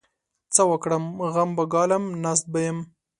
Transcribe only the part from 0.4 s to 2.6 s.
څه وکړم؟! غم به ګالم؛ ناست به